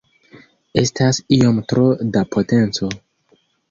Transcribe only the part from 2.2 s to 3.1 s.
potenco.